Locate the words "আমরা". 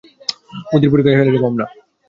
1.49-1.65